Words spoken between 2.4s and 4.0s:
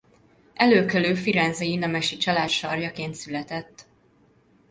sarjaként született.